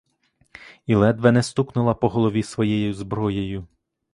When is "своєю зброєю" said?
2.43-3.67